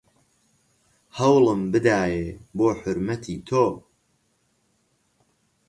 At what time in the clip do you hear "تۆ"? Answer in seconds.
3.47-3.65